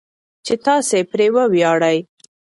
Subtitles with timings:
[0.45, 1.97] چې تاسو پرې وویاړئ.